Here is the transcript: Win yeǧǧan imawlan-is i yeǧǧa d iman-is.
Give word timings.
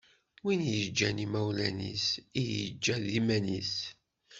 Win 0.43 0.61
yeǧǧan 0.73 1.17
imawlan-is 1.25 2.07
i 2.39 2.41
yeǧǧa 2.53 2.95
d 3.03 3.05
iman-is. 3.19 3.73